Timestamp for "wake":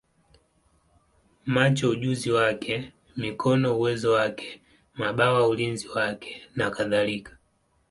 2.31-2.93, 4.11-4.61, 5.87-6.41